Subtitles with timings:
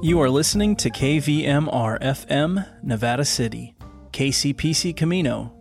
[0.00, 3.74] You are listening to KVMR FM, Nevada City,
[4.12, 5.52] KCPC Camino.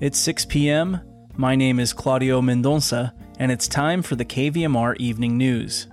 [0.00, 1.00] It's 6 p.m.
[1.36, 5.86] My name is Claudio Mendonça, and it's time for the KVMR Evening News.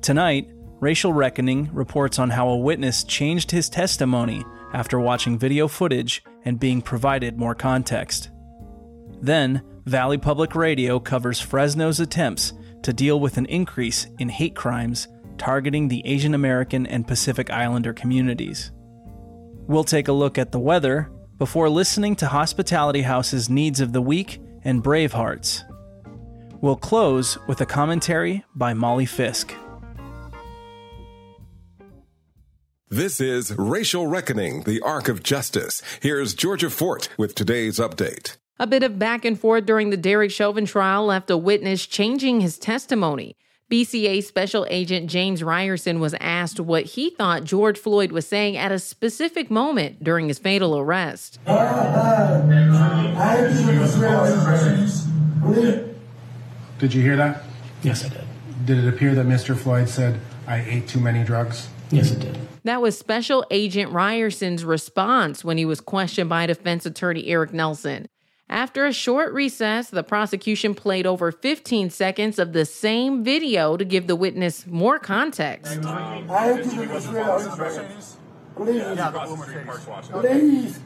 [0.00, 6.22] Tonight, Racial Reckoning reports on how a witness changed his testimony after watching video footage
[6.44, 8.30] and being provided more context.
[9.20, 15.08] Then, Valley Public Radio covers Fresno's attempts to deal with an increase in hate crimes
[15.42, 18.70] targeting the Asian American and Pacific Islander communities.
[19.66, 24.00] We'll take a look at the weather before listening to Hospitality House's Needs of the
[24.00, 25.64] Week and Bravehearts.
[26.60, 29.52] We'll close with a commentary by Molly Fisk.
[32.88, 35.82] This is Racial Reckoning, the Arc of Justice.
[36.00, 38.36] Here's Georgia Fort with today's update.
[38.60, 42.42] A bit of back and forth during the Derek Chauvin trial left a witness changing
[42.42, 43.34] his testimony.
[43.72, 48.70] BCA Special Agent James Reyerson was asked what he thought George Floyd was saying at
[48.70, 51.38] a specific moment during his fatal arrest.
[56.78, 57.44] Did you hear that?
[57.82, 58.24] Yes, I did.
[58.66, 59.56] Did it appear that Mr.
[59.56, 61.70] Floyd said, I ate too many drugs?
[61.90, 62.38] Yes, it did.
[62.64, 68.06] That was Special Agent Reyerson's response when he was questioned by defense attorney Eric Nelson.
[68.48, 73.84] After a short recess, the prosecution played over 15 seconds of the same video to
[73.84, 75.80] give the witness more context.
[80.12, 80.80] Please.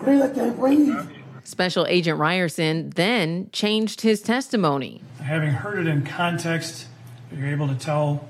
[0.00, 0.94] Please, I can't breathe.
[1.42, 5.02] Special Agent Reyerson then changed his testimony.
[5.22, 6.86] Having heard it in context,
[7.34, 8.28] you're able to tell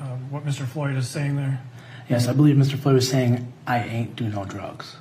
[0.00, 0.66] um, what Mr.
[0.66, 1.60] Floyd is saying there.
[2.08, 2.78] Yes, I believe Mr.
[2.78, 4.96] Floyd was saying, I ain't do no drugs.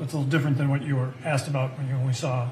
[0.00, 2.48] So it's a little different than what you were asked about when you only saw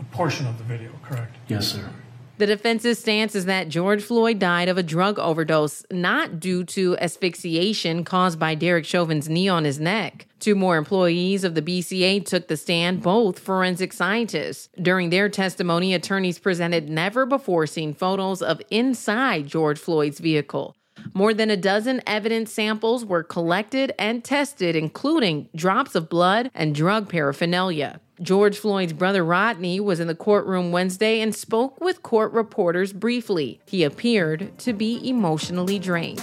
[0.00, 1.36] a portion of the video, correct?
[1.46, 1.90] Yes, sir.
[2.38, 6.96] The defense's stance is that George Floyd died of a drug overdose, not due to
[6.96, 10.26] asphyxiation caused by Derek Chauvin's knee on his neck.
[10.40, 14.70] Two more employees of the BCA took the stand, both forensic scientists.
[14.80, 20.74] During their testimony, attorneys presented never before seen photos of inside George Floyd's vehicle.
[21.14, 26.74] More than a dozen evidence samples were collected and tested, including drops of blood and
[26.74, 28.00] drug paraphernalia.
[28.20, 33.60] George Floyd's brother Rodney was in the courtroom Wednesday and spoke with court reporters briefly.
[33.66, 36.22] He appeared to be emotionally drained.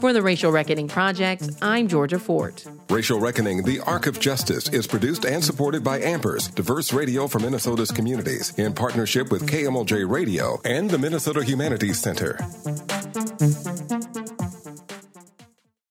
[0.00, 2.64] For the Racial Reckoning Project, I'm Georgia Fort.
[2.90, 7.38] Racial Reckoning, the Arc of Justice, is produced and supported by Ampers, diverse radio for
[7.38, 12.38] Minnesota's communities, in partnership with KMOJ Radio and the Minnesota Humanities Center.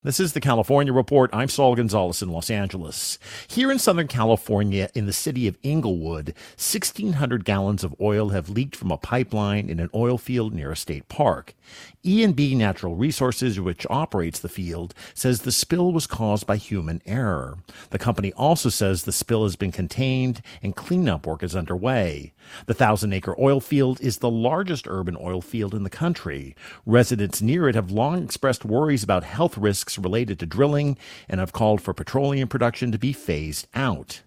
[0.07, 1.29] This is the California Report.
[1.34, 3.19] I'm Saul Gonzalez in Los Angeles.
[3.45, 8.78] Here in Southern California, in the city of Inglewood, 1,600 gallons of oil have leaked
[8.78, 11.56] from a pipeline in an oil field near a state park.
[12.03, 17.57] E&B Natural Resources, which operates the field, says the spill was caused by human error.
[17.90, 22.31] The company also says the spill has been contained and cleanup work is underway.
[22.66, 26.56] The thousand acre oil field is the largest urban oil field in the country.
[26.85, 30.97] Residents near it have long expressed worries about health risks related to drilling
[31.28, 34.22] and have called for petroleum production to be phased out.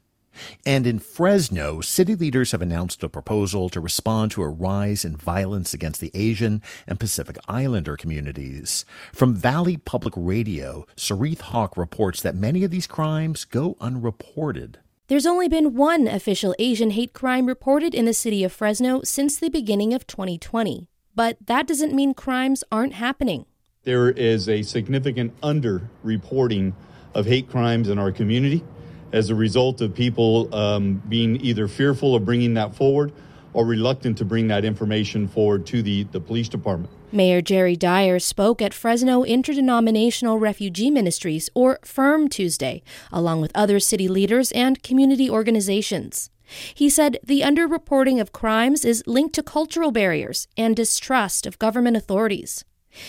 [0.64, 5.16] And in Fresno, city leaders have announced a proposal to respond to a rise in
[5.16, 8.84] violence against the Asian and Pacific Islander communities.
[9.12, 14.78] From Valley Public Radio, Soreath Hok reports that many of these crimes go unreported.
[15.08, 19.36] There's only been one official Asian hate crime reported in the city of Fresno since
[19.36, 20.86] the beginning of 2020.
[21.16, 23.46] But that doesn't mean crimes aren't happening.
[23.82, 26.74] There is a significant underreporting
[27.14, 28.62] of hate crimes in our community
[29.10, 33.10] as a result of people um, being either fearful of bringing that forward
[33.54, 36.92] or reluctant to bring that information forward to the, the police department.
[37.10, 43.80] Mayor Jerry Dyer spoke at Fresno Interdenominational Refugee Ministries, or FIRM, Tuesday, along with other
[43.80, 46.28] city leaders and community organizations.
[46.74, 51.96] He said the underreporting of crimes is linked to cultural barriers and distrust of government
[51.96, 52.62] authorities.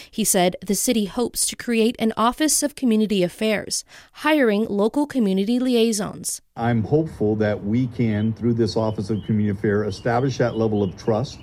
[0.10, 3.84] He said the city hopes to create an Office of Community Affairs,
[4.14, 6.42] hiring local community liaisons.
[6.56, 10.96] I'm hopeful that we can, through this Office of Community Affairs, establish that level of
[10.98, 11.40] trust,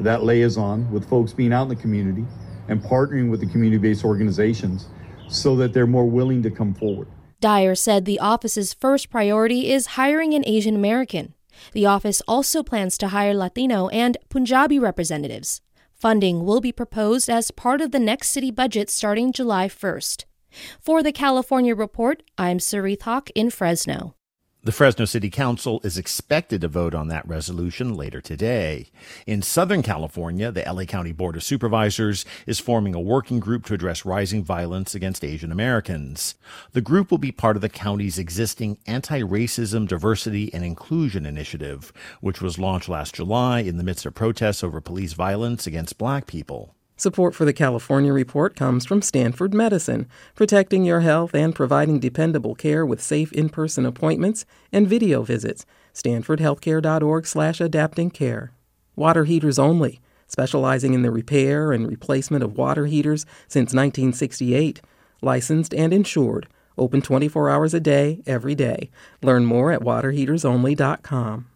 [0.00, 2.26] that liaison with folks being out in the community
[2.68, 4.88] and partnering with the community based organizations
[5.28, 7.08] so that they're more willing to come forward.
[7.40, 11.34] Dyer said the office's first priority is hiring an Asian American.
[11.72, 15.60] The office also plans to hire Latino and Punjabi representatives.
[16.00, 20.24] Funding will be proposed as part of the next city budget starting July 1st.
[20.80, 24.14] For the California Report, I'm Soreath Hok in Fresno.
[24.62, 28.90] The Fresno City Council is expected to vote on that resolution later today.
[29.26, 33.74] In Southern California, the LA County Board of Supervisors is forming a working group to
[33.74, 36.34] address rising violence against Asian Americans.
[36.72, 41.90] The group will be part of the county's existing Anti-Racism, Diversity, and Inclusion Initiative,
[42.20, 46.26] which was launched last July in the midst of protests over police violence against black
[46.26, 46.74] people.
[47.00, 52.54] Support for the California Report comes from Stanford Medicine, protecting your health and providing dependable
[52.54, 55.64] care with safe in-person appointments and video visits.
[55.94, 58.52] StanfordHealthcare.org slash adapting care.
[58.96, 64.82] Water heaters only, specializing in the repair and replacement of water heaters since 1968.
[65.22, 66.48] Licensed and insured.
[66.76, 68.90] Open 24 hours a day, every day.
[69.22, 71.48] Learn more at waterheatersonly.com.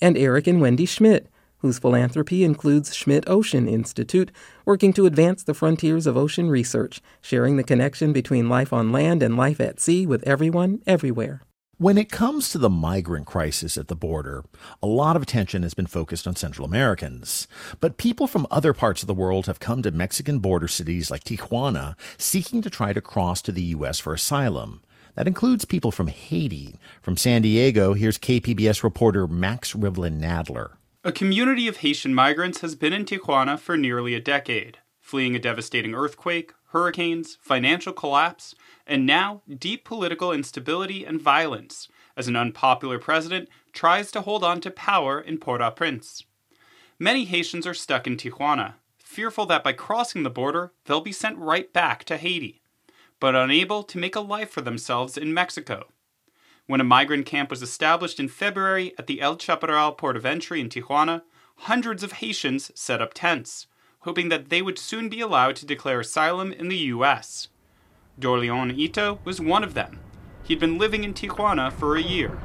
[0.00, 1.26] And Eric and Wendy Schmidt
[1.66, 4.30] whose philanthropy includes Schmidt Ocean Institute,
[4.64, 9.20] working to advance the frontiers of ocean research, sharing the connection between life on land
[9.20, 11.42] and life at sea with everyone, everywhere.
[11.78, 14.44] When it comes to the migrant crisis at the border,
[14.80, 17.48] a lot of attention has been focused on Central Americans.
[17.80, 21.24] But people from other parts of the world have come to Mexican border cities like
[21.24, 23.98] Tijuana seeking to try to cross to the U.S.
[23.98, 24.82] for asylum.
[25.16, 26.76] That includes people from Haiti.
[27.02, 30.75] From San Diego, here's KPBS reporter Max Rivlin Nadler.
[31.06, 35.38] A community of Haitian migrants has been in Tijuana for nearly a decade, fleeing a
[35.38, 38.56] devastating earthquake, hurricanes, financial collapse,
[38.88, 41.86] and now deep political instability and violence
[42.16, 46.24] as an unpopular president tries to hold on to power in Port au Prince.
[46.98, 51.38] Many Haitians are stuck in Tijuana, fearful that by crossing the border, they'll be sent
[51.38, 52.62] right back to Haiti,
[53.20, 55.86] but unable to make a life for themselves in Mexico.
[56.68, 60.60] When a migrant camp was established in February at the El Chaparral port of entry
[60.60, 61.22] in Tijuana,
[61.58, 63.68] hundreds of Haitians set up tents,
[64.00, 67.46] hoping that they would soon be allowed to declare asylum in the U.S.
[68.18, 70.00] Dorleon Ito was one of them.
[70.42, 72.36] He'd been living in Tijuana for a year.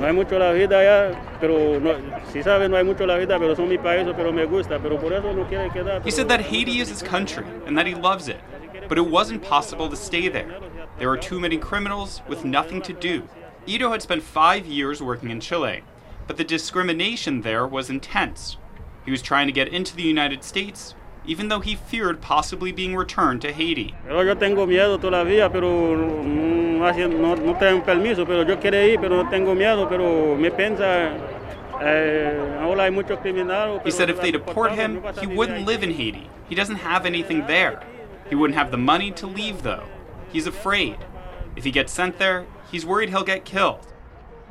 [0.00, 3.38] No hay mucho la vida allá, pero no, si sabe no hay mucho la vida,
[3.38, 6.02] pero son mi país, pero me gusta, pero por eso no quiere quedar.
[6.04, 8.40] He said that Haiti is his country and that he loves it,
[8.88, 10.65] but it wasn't possible to stay there.
[10.98, 13.28] There were too many criminals with nothing to do.
[13.66, 15.82] Ito had spent five years working in Chile,
[16.26, 18.56] but the discrimination there was intense.
[19.04, 20.94] He was trying to get into the United States,
[21.26, 23.94] even though he feared possibly being returned to Haiti.
[24.08, 29.28] Yo tengo miedo todavía, pero mm, no, no tengo permiso, pero yo quiero ir, pero
[29.28, 31.18] tengo miedo, pero me piensa
[31.80, 32.46] eh,
[33.84, 36.28] he said if they deport him, he wouldn't live in Haiti.
[36.48, 37.82] He doesn't have anything there.
[38.28, 39.84] He wouldn't have the money to leave, though.
[40.32, 40.98] He's afraid.
[41.56, 43.86] If he gets sent there, he's worried he'll get killed.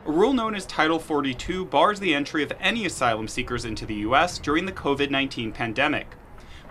[0.06, 3.96] A rule known as Title 42 bars the entry of any asylum seekers into the
[3.96, 4.38] U.S.
[4.38, 6.16] during the COVID 19 pandemic.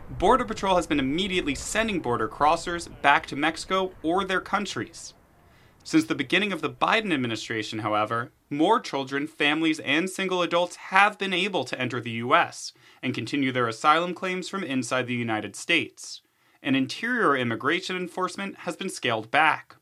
[0.08, 5.14] Border Patrol has been immediately sending border crossers back to Mexico or their countries.
[5.82, 11.18] Since the beginning of the Biden administration, however, more children, families, and single adults have
[11.18, 12.72] been able to enter the U.S.
[13.02, 16.22] and continue their asylum claims from inside the United States.
[16.64, 19.76] And interior immigration enforcement has been scaled back.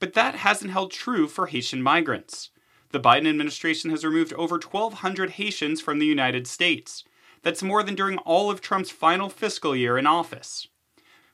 [0.00, 2.48] But that hasn't held true for Haitian migrants.
[2.92, 7.04] The Biden administration has removed over 1,200 Haitians from the United States.
[7.42, 10.66] That's more than during all of Trump's final fiscal year in office.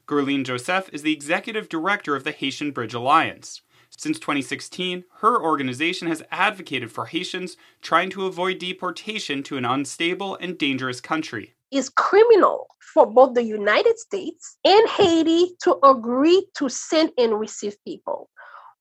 [0.08, 3.62] Guerline Jozef is the executive director of the Haitian Bridge Alliance.
[3.96, 10.34] Since 2016, her organization has advocated for Haitians trying to avoid deportation to an unstable
[10.40, 11.54] and dangerous country.
[11.74, 17.76] It's criminal for both the United States and Haiti to agree to send and receive
[17.84, 18.31] people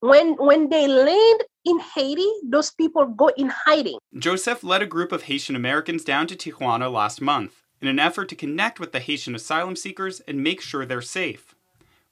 [0.03, 3.97] when when they land in Haiti, those people go in hiding.
[4.13, 8.27] Jozef led a group of Haitian Americans down to Tijuana last month in an effort
[8.29, 11.55] to connect with the Haitian asylum seekers and make sure they're safe.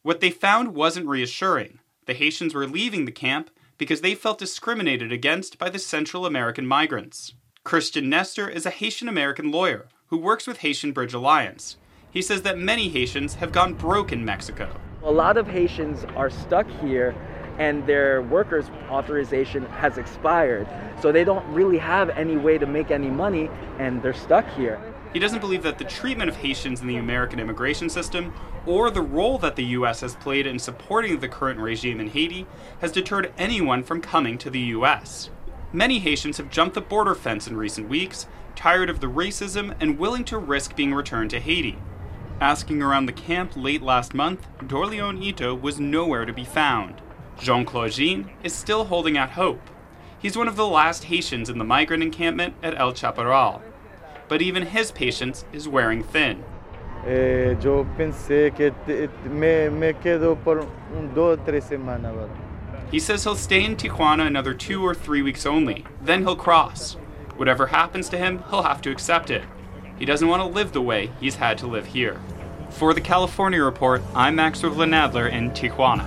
[0.04, 1.80] What they found wasn't reassuring.
[2.06, 6.66] The Haitians were leaving the camp because they felt discriminated against by the Central American
[6.66, 7.34] migrants.
[7.66, 11.78] Christian Nestor is a Haitian American lawyer who works with Haitian Bridge Alliance.
[12.12, 14.70] He says that many Haitians have gone broke in Mexico.
[15.04, 17.16] A lot of Haitians are stuck here
[17.58, 20.68] and their workers authorization has expired.
[21.02, 23.50] So they don't really have any way to make any money
[23.80, 24.82] and they're stuck here.
[25.14, 28.34] He doesn't believe that the treatment of Haitians in the American immigration system
[28.66, 30.02] or the role that the U.S.
[30.02, 32.46] has played in supporting the current regime in Haiti
[32.82, 35.30] has deterred anyone from coming to the U.S.
[35.74, 40.00] Many Haitians have jumped the border fence in recent weeks, tired of the racism and
[40.00, 41.78] willing to risk being returned to Haiti.
[42.40, 47.02] Asking around the camp late last month, Dorleon Ito was nowhere to be found.
[47.40, 49.70] Jean Claude Jean is still holding out hope.
[50.20, 53.62] He's one of the last Haitians in the migrant encampment at El Chaparral.
[54.28, 56.44] But even his patience is wearing thin.
[57.06, 58.72] Eh, yo pensé que
[59.30, 62.30] me, me quedo por un, dos tres semanas.
[62.92, 66.98] He says he'll stay in Tijuana another two or three weeks only, then he'll cross.
[67.42, 69.42] Whatever happens to him, he'll have to accept it.
[69.98, 72.22] He doesn't want to live the way he's had to live here.
[72.70, 76.06] For the California Report, I'm Max Nadler in Tijuana.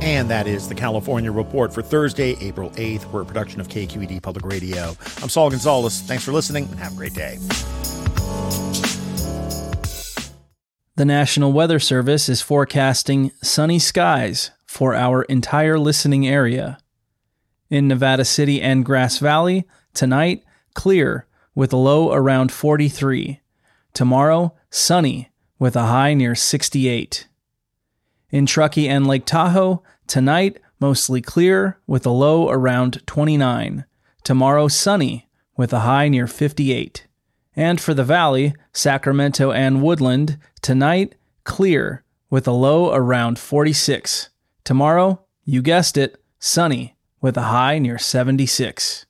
[0.00, 3.10] And that is the California Report for Thursday, April 8th.
[3.10, 4.94] We're a production of KQED Public Radio.
[5.20, 6.00] I'm Saul Gonzalez.
[6.02, 7.36] Thanks for listening and have a great day.
[10.94, 16.78] The National Weather Service is forecasting sunny skies for our entire listening area.
[17.70, 20.42] In Nevada City and Grass Valley, tonight,
[20.74, 23.40] clear with a low around 43.
[23.94, 27.28] Tomorrow, sunny with a high near 68.
[28.30, 33.84] In Truckee and Lake Tahoe, tonight, mostly clear with a low around 29.
[34.24, 37.06] Tomorrow, sunny with a high near 58.
[37.54, 44.30] And for the Valley, Sacramento and Woodland, tonight, clear with a low around 46.
[44.64, 49.06] Tomorrow, you guessed it, sunny with a high near 76.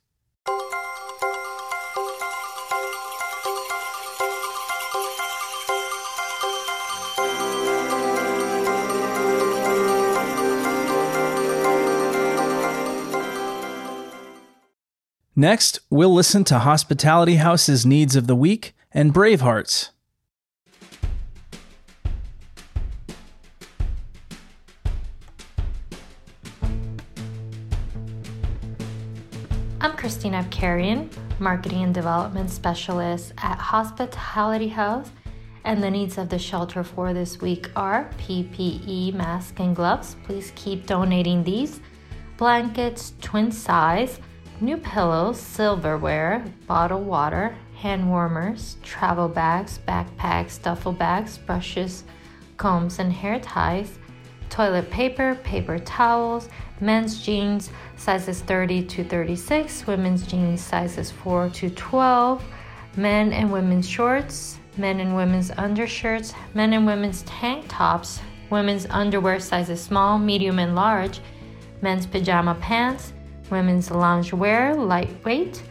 [15.35, 19.89] Next, we'll listen to Hospitality House's Needs of the Week and Bravehearts.
[29.83, 31.09] I'm Christina Abkarian,
[31.39, 35.09] Marketing and Development Specialist at Hospitality House,
[35.63, 40.17] and the needs of the shelter for this week are PPE, mask, and gloves.
[40.23, 41.79] Please keep donating these.
[42.37, 44.19] Blankets, twin size,
[44.59, 52.03] new pillows, silverware, bottled water, hand warmers, travel bags, backpacks, duffel bags, brushes,
[52.57, 53.97] combs, and hair ties,
[54.51, 56.49] toilet paper, paper towels,
[56.81, 62.43] men's jeans sizes 30 to 36, women's jeans sizes 4 to 12,
[62.97, 69.39] men and women's shorts, men and women's undershirts, men and women's tank tops, women's underwear
[69.39, 71.21] sizes small, medium, and large,
[71.81, 73.13] men's pajama pants,
[73.49, 75.63] women's loungewear, lightweight,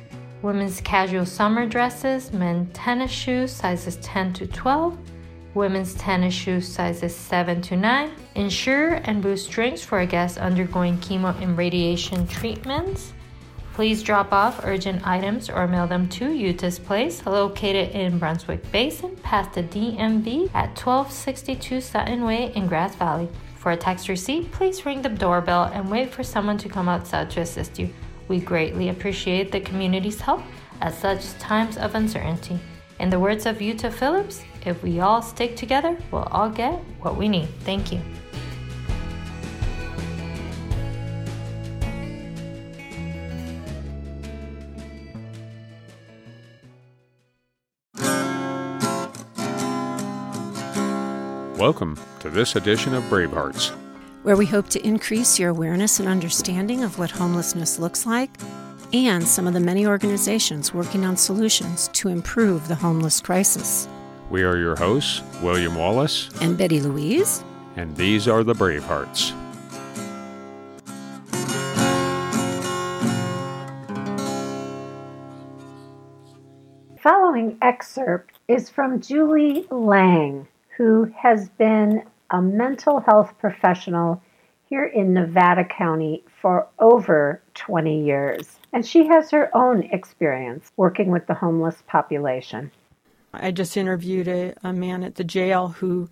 [0.43, 4.97] women's casual summer dresses, men's tennis shoes sizes 10 to 12,
[5.55, 11.41] women's tennis shoes sizes 7 to 9, ensure and boost drinks for guests undergoing chemo
[11.43, 13.13] and radiation treatments.
[13.73, 19.17] Please drop off urgent items or mail them to Utah's Place, located in Brunswick Basin,
[19.17, 23.29] past the DMV at 1262 Sutton Way in Grass Valley.
[23.57, 27.31] For a text receipt, please ring the doorbell and wait for someone to come outside
[27.31, 27.89] to assist you.
[28.29, 30.43] We greatly appreciate the community's help
[30.81, 32.59] at such times of uncertainty.
[32.99, 37.17] In the words of Utah Phillips, if we all stick together, we'll all get what
[37.17, 37.49] we need.
[37.61, 38.01] Thank you.
[51.57, 53.69] Welcome to this edition of Bravehearts,
[54.23, 58.31] where we hope to increase your awareness and understanding of what homelessness looks like
[58.95, 63.87] and some of the many organizations working on solutions to improve the homeless crisis.
[64.31, 67.45] We are your hosts, William Wallace and Betty Louise,
[67.77, 69.33] and these are the Bravehearts.
[77.03, 80.47] Following excerpt is from Julie Lang
[80.81, 84.23] who has been a mental health professional
[84.71, 88.59] here in Nevada County for over 20 years.
[88.73, 92.71] And she has her own experience working with the homeless population.
[93.33, 96.09] I just interviewed a, a man at the jail who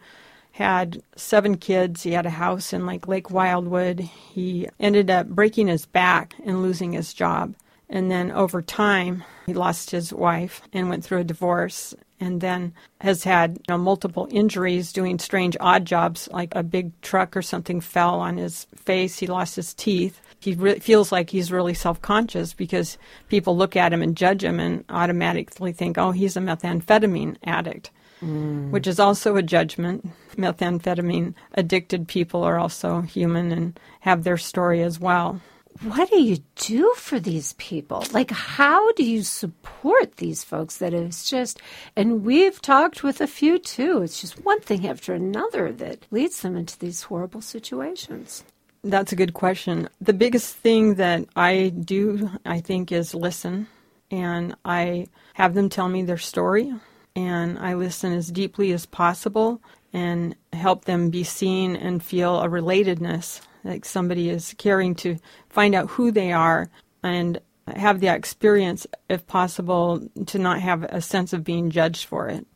[0.52, 2.02] had seven kids.
[2.02, 4.00] He had a house in like Lake Wildwood.
[4.00, 7.54] He ended up breaking his back and losing his job.
[7.88, 12.74] And then over time, he lost his wife and went through a divorce and then
[13.00, 17.42] has had you know, multiple injuries doing strange odd jobs like a big truck or
[17.42, 21.74] something fell on his face he lost his teeth he re- feels like he's really
[21.74, 26.40] self-conscious because people look at him and judge him and automatically think oh he's a
[26.40, 27.90] methamphetamine addict
[28.22, 28.70] mm.
[28.70, 34.82] which is also a judgment methamphetamine addicted people are also human and have their story
[34.82, 35.40] as well
[35.82, 38.04] what do you do for these people?
[38.12, 41.60] Like, how do you support these folks that it's just,
[41.94, 46.42] and we've talked with a few too, it's just one thing after another that leads
[46.42, 48.42] them into these horrible situations?
[48.84, 49.88] That's a good question.
[50.00, 53.66] The biggest thing that I do, I think, is listen.
[54.10, 56.72] And I have them tell me their story
[57.14, 59.60] and I listen as deeply as possible.
[59.92, 65.18] and help them be seen and feel a relatedness, like somebody is caring to
[65.48, 66.68] find out who they are
[67.02, 72.28] and have the experience, if possible, to not have a sense of being judged for
[72.28, 72.46] it.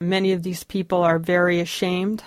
[0.00, 2.22] Many of these people are very ashamed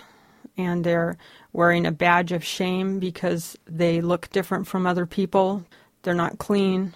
[0.58, 1.18] and they're
[1.54, 5.66] wearing a badge of shame because they look different from other people.
[6.04, 6.94] They're not clean.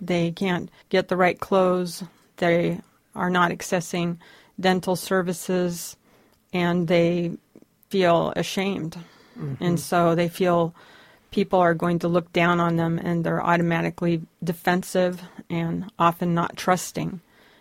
[0.00, 2.02] They can't get the right clothes.
[2.38, 2.80] They
[3.14, 4.18] are not accessing
[4.58, 5.96] dental services
[6.52, 7.36] and they
[7.88, 8.96] feel ashamed.
[9.38, 9.62] Mm-hmm.
[9.62, 10.74] And so they feel
[11.30, 16.56] people are going to look down on them and they're automatically defensive and often not
[16.56, 17.20] trusting.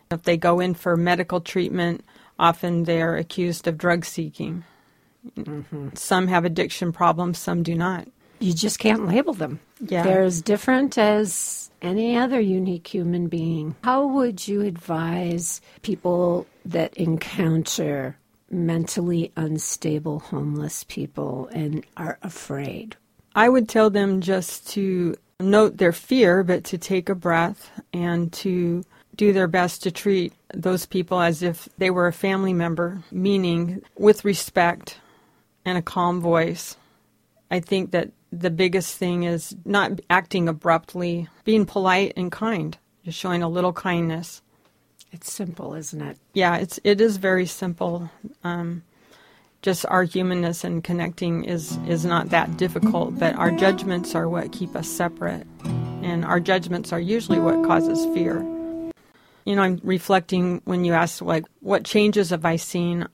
[0.09, 2.03] If they go in for medical treatment,
[2.37, 4.65] often they're accused of drug seeking.
[5.37, 5.89] Mm-hmm.
[5.93, 8.07] Some have addiction problems, some do not.
[8.39, 9.59] You just can't label them.
[9.79, 10.03] Yeah.
[10.03, 13.75] They're as different as any other unique human being.
[13.83, 18.17] How would you advise people that encounter
[18.49, 22.95] mentally unstable homeless people and are afraid?
[23.35, 28.31] I would tell them just to note their fear, but to take a breath and
[28.33, 28.83] to
[29.15, 33.81] do their best to treat those people as if they were a family member, meaning
[33.97, 34.97] with respect
[35.65, 36.77] and a calm voice.
[37.49, 43.17] I think that the biggest thing is not acting abruptly, being polite and kind, just
[43.17, 44.41] showing a little kindness.
[45.11, 46.17] It's simple, isn't it?
[46.33, 48.09] Yeah, it's it is very simple.
[48.43, 48.83] Um,
[49.61, 54.53] just our humanness and connecting is is not that difficult, but our judgments are what
[54.53, 55.45] keep us separate,
[56.01, 58.39] and our judgments are usually what causes fear.
[59.43, 63.07] You know, I'm reflecting when you asked like what changes have I seen.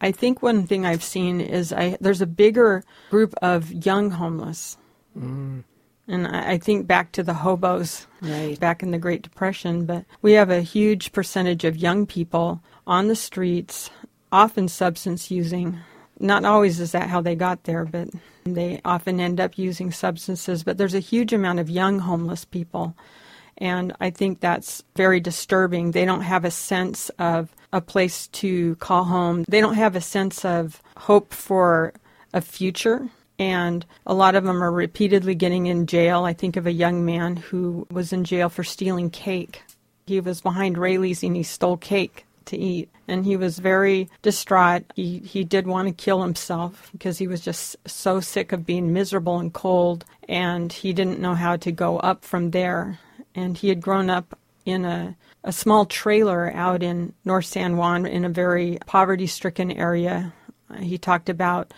[0.00, 4.76] I think one thing I've seen is I there's a bigger group of young homeless.
[5.18, 5.64] Mm.
[6.06, 8.60] And I think back to the hobos right.
[8.60, 13.08] back in the Great Depression, but we have a huge percentage of young people on
[13.08, 13.88] the streets,
[14.30, 15.78] often substance using.
[16.20, 18.08] Not always is that how they got there, but
[18.44, 20.62] they often end up using substances.
[20.62, 22.94] But there's a huge amount of young homeless people.
[23.58, 25.90] And I think that's very disturbing.
[25.90, 30.00] They don't have a sense of a place to call home, they don't have a
[30.00, 31.92] sense of hope for
[32.32, 36.24] a future and a lot of them are repeatedly getting in jail.
[36.24, 39.62] I think of a young man who was in jail for stealing cake.
[40.06, 42.90] He was behind Raley's and he stole cake to eat.
[43.08, 44.84] And he was very distraught.
[44.94, 48.92] He, he did want to kill himself because he was just so sick of being
[48.92, 50.04] miserable and cold.
[50.28, 52.98] And he didn't know how to go up from there.
[53.34, 58.06] And he had grown up in a, a small trailer out in North San Juan
[58.06, 60.32] in a very poverty stricken area.
[60.80, 61.72] He talked about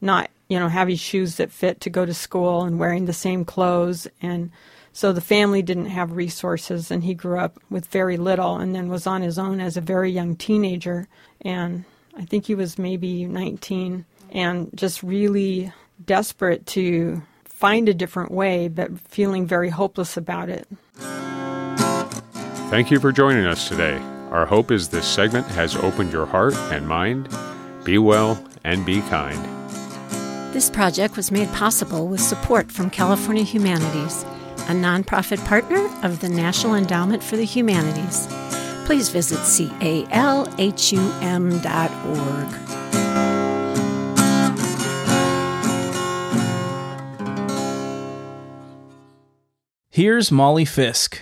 [0.00, 3.44] not you know, having shoes that fit to go to school and wearing the same
[3.44, 4.08] clothes.
[4.20, 4.50] And
[4.92, 8.88] so the family didn't have resources, and he grew up with very little and then
[8.88, 11.06] was on his own as a very young teenager.
[11.42, 11.84] And
[12.18, 15.72] I think he was maybe 19 and just really
[16.04, 17.22] desperate to
[17.60, 20.66] find a different way, but feeling very hopeless about it.
[22.70, 23.98] Thank you for joining us today.
[24.30, 27.28] Our hope is this segment has opened your heart and mind.
[27.84, 29.38] Be well and be kind.
[30.54, 34.22] This project was made possible with support from California Humanities,
[34.68, 38.26] a nonprofit partner of the National Endowment for the Humanities.
[38.86, 40.50] Please visit calhum.org.
[50.02, 51.20] Here's Molly Fisk.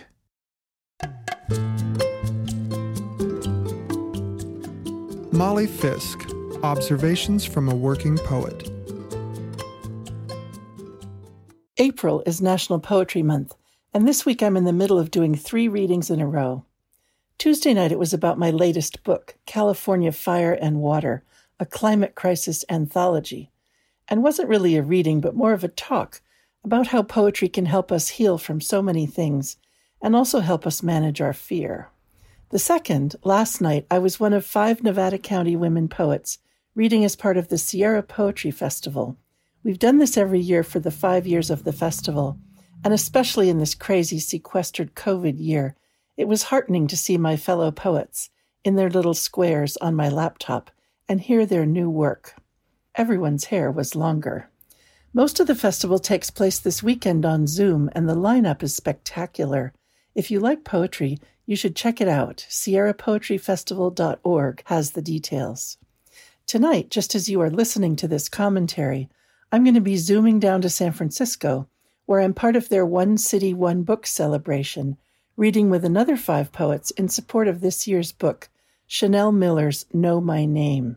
[5.33, 6.21] Molly Fisk
[6.63, 8.71] Observations from a Working Poet.
[11.79, 13.57] April is National Poetry Month,
[13.93, 16.65] and this week I'm in the middle of doing three readings in a row.
[17.37, 21.25] Tuesday night it was about my latest book, California Fire and Water,
[21.59, 23.51] a climate crisis anthology,
[24.07, 26.21] and wasn't really a reading, but more of a talk
[26.65, 29.57] about how poetry can help us heal from so many things
[30.03, 31.91] and also help us manage our fear.
[32.51, 36.39] The second, last night, I was one of five Nevada County women poets
[36.75, 39.17] reading as part of the Sierra Poetry Festival.
[39.63, 42.39] We've done this every year for the five years of the festival,
[42.85, 45.75] and especially in this crazy sequestered COVID year,
[46.17, 48.31] it was heartening to see my fellow poets
[48.65, 50.71] in their little squares on my laptop
[51.09, 52.35] and hear their new work.
[52.95, 54.51] Everyone's hair was longer.
[55.19, 59.73] Most of the festival takes place this weekend on Zoom, and the lineup is spectacular.
[60.15, 62.47] If you like poetry, you should check it out.
[62.49, 65.77] SierraPoetryFestival.org has the details.
[66.47, 69.09] Tonight, just as you are listening to this commentary,
[69.51, 71.67] I'm going to be zooming down to San Francisco,
[72.07, 74.99] where I'm part of their One City, One Book celebration,
[75.37, 78.51] reading with another five poets in support of this year's book,
[78.87, 80.97] Chanel Miller's Know My Name.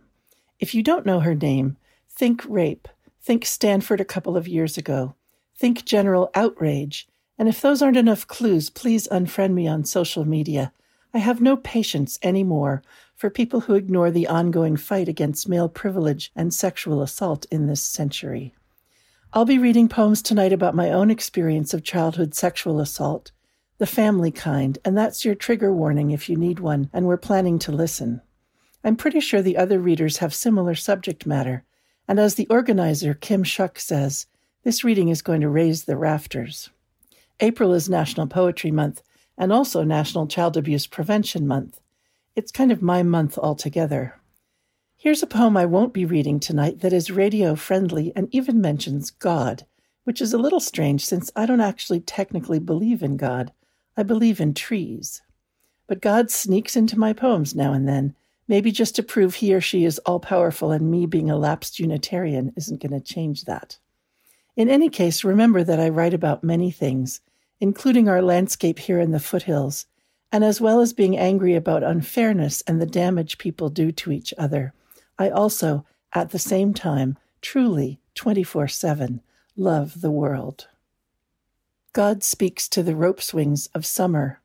[0.60, 2.88] If you don't know her name, think rape,
[3.22, 5.16] think Stanford a couple of years ago,
[5.56, 7.08] think general outrage,
[7.38, 10.72] and if those aren't enough clues, please unfriend me on social media.
[11.14, 12.82] I have no patience anymore
[13.16, 17.82] for people who ignore the ongoing fight against male privilege and sexual assault in this
[17.82, 18.54] century.
[19.34, 23.32] I'll be reading poems tonight about my own experience of childhood sexual assault,
[23.78, 27.60] the family kind, and that's your trigger warning if you need one and we're planning
[27.60, 28.22] to listen.
[28.84, 31.64] I'm pretty sure the other readers have similar subject matter,
[32.08, 34.28] and as the organizer, Kim Shuck, says,
[34.64, 36.70] this reading is going to raise the rafters.
[37.40, 39.02] April is National Poetry Month
[39.38, 41.80] and also National Child Abuse Prevention Month.
[42.36, 44.20] It's kind of my month altogether.
[44.98, 49.10] Here's a poem I won't be reading tonight that is radio friendly and even mentions
[49.10, 49.66] God,
[50.04, 53.52] which is a little strange since I don't actually technically believe in God.
[53.98, 55.24] I believe in trees.
[55.88, 58.16] But God sneaks into my poems now and then,
[58.52, 61.80] maybe just to prove he or she is all powerful and me being a lapsed
[61.80, 63.80] Unitarian isn't going to change that.
[64.58, 67.22] In any case, remember that I write about many things,
[67.62, 69.86] including our landscape here in the foothills,
[70.34, 74.34] and as well as being angry about unfairness and the damage people do to each
[74.38, 74.74] other,
[75.18, 79.22] I also, at the same time, truly, 24 7,
[79.56, 80.68] love the world.
[81.94, 84.42] God speaks to the rope swings of summer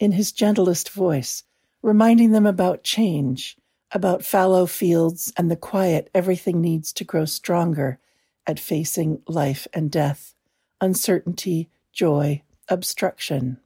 [0.00, 1.44] in his gentlest voice,
[1.84, 3.58] reminding them about change,
[3.92, 7.98] about fallow fields and the quiet everything needs to grow stronger
[8.46, 10.34] at facing life and death,
[10.80, 13.58] uncertainty, joy, obstruction.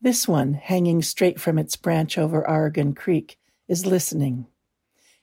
[0.00, 4.46] This one, hanging straight from its branch over Oregon Creek, is listening.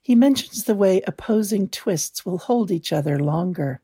[0.01, 3.79] He mentions the way opposing twists will hold each other longer,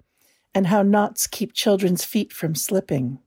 [0.53, 3.19] and how knots keep children's feet from slipping.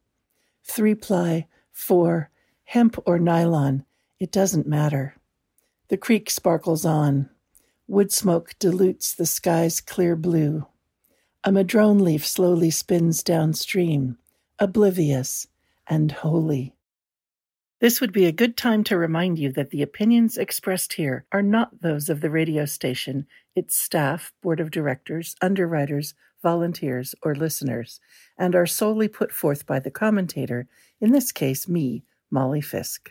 [0.62, 2.28] Three ply, four,
[2.64, 3.86] hemp or nylon,
[4.20, 5.16] it doesn't matter.
[5.88, 7.30] The creek sparkles on.
[7.88, 10.66] Wood smoke dilutes the sky's clear blue.
[11.42, 14.18] A madrone leaf slowly spins downstream,
[14.58, 15.48] oblivious
[15.88, 16.74] and holy.
[17.80, 21.42] This would be a good time to remind you that the opinions expressed here are
[21.42, 27.98] not those of the radio station, its staff, board of directors, underwriters, volunteers, or listeners,
[28.38, 30.68] and are solely put forth by the commentator,
[31.00, 33.10] in this case, me, Molly Fisk.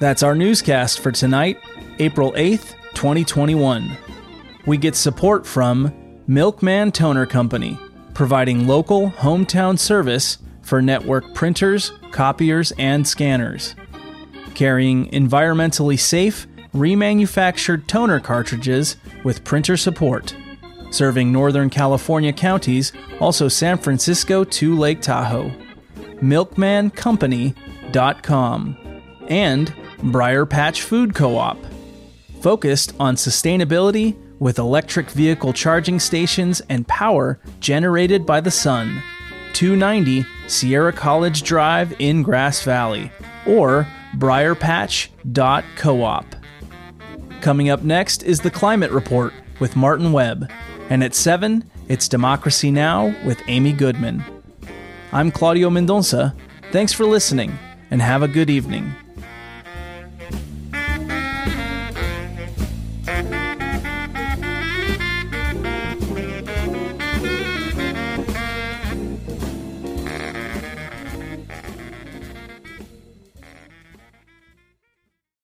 [0.00, 1.58] That's our newscast for tonight,
[1.98, 3.96] April 8th, 2021.
[4.66, 5.92] We get support from
[6.26, 7.78] Milkman Toner Company,
[8.12, 13.74] providing local hometown service for network printers, copiers, and scanners.
[14.54, 20.34] Carrying environmentally safe, remanufactured toner cartridges with printer support.
[20.90, 25.50] Serving Northern California counties, also San Francisco to Lake Tahoe.
[26.24, 28.76] MilkmanCompany.com.
[29.28, 31.58] And Briar Patch Food Co op,
[32.40, 39.02] focused on sustainability with electric vehicle charging stations and power generated by the sun.
[39.54, 43.10] 290 Sierra College Drive in Grass Valley,
[43.46, 46.36] or briarpatch.coop.
[47.40, 50.50] Coming up next is the Climate Report with Martin Webb,
[50.90, 53.14] and at 7, it's Democracy Now!
[53.24, 54.22] with Amy Goodman.
[55.14, 56.34] I'm Claudio Mendonça.
[56.72, 57.56] Thanks for listening,
[57.92, 58.92] and have a good evening.